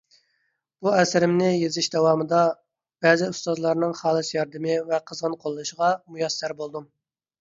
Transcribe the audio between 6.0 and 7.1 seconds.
مۇيەسسەر بولدۇم.